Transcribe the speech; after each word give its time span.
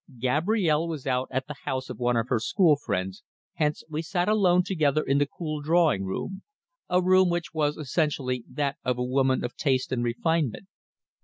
Gabrielle 0.17 0.87
was 0.87 1.05
out 1.05 1.27
at 1.29 1.45
the 1.45 1.53
house 1.53 1.87
of 1.87 1.99
one 1.99 2.17
of 2.17 2.27
her 2.29 2.39
school 2.39 2.75
friends, 2.75 3.21
hence, 3.57 3.83
we 3.87 4.01
sat 4.01 4.27
alone 4.27 4.63
together 4.63 5.03
in 5.03 5.19
the 5.19 5.27
cool 5.27 5.61
drawing 5.61 6.05
room 6.05 6.41
a 6.89 6.99
room 7.03 7.29
which 7.29 7.53
was 7.53 7.77
essentially 7.77 8.43
that 8.49 8.77
of 8.83 8.97
a 8.97 9.03
woman 9.03 9.43
of 9.43 9.55
taste 9.55 9.91
and 9.91 10.03
refinement. 10.03 10.67